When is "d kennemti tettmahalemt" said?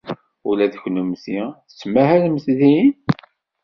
0.71-2.45